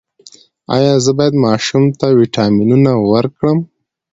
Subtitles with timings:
[0.75, 3.57] ایا زه باید ماشوم ته ویټامینونه ورکړم؟